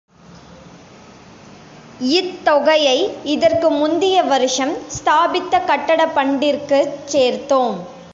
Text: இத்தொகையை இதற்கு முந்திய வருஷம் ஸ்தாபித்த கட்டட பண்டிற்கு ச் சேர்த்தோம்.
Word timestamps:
இத்தொகையை 2.11 2.95
இதற்கு 3.25 3.69
முந்திய 3.71 4.23
வருஷம் 4.23 4.73
ஸ்தாபித்த 4.87 5.59
கட்டட 5.61 6.07
பண்டிற்கு 6.07 6.79
ச் 6.87 7.07
சேர்த்தோம். 7.07 7.77